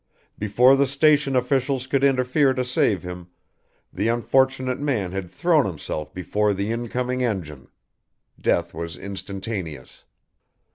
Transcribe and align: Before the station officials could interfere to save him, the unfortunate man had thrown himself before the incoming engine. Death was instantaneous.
Before 0.39 0.75
the 0.75 0.87
station 0.87 1.35
officials 1.35 1.85
could 1.85 2.03
interfere 2.03 2.55
to 2.55 2.65
save 2.65 3.03
him, 3.03 3.27
the 3.93 4.07
unfortunate 4.07 4.79
man 4.79 5.11
had 5.11 5.29
thrown 5.29 5.63
himself 5.67 6.11
before 6.11 6.55
the 6.55 6.71
incoming 6.71 7.23
engine. 7.23 7.67
Death 8.41 8.73
was 8.73 8.97
instantaneous. 8.97 10.05